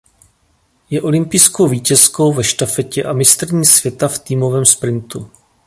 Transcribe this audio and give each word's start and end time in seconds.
Je 0.89 1.01
olympijskou 1.01 1.67
vítězkou 1.67 2.33
ve 2.33 2.43
štafetě 2.43 3.03
a 3.03 3.13
mistryní 3.13 3.65
světa 3.65 4.07
v 4.07 4.19
týmovém 4.19 4.65
sprintu. 4.65 5.31